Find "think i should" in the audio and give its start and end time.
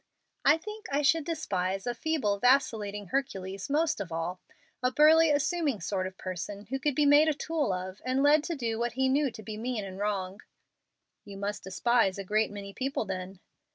0.57-1.25